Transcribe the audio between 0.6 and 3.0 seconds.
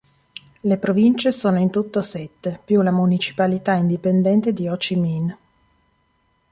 Le province sono in tutto sette, più la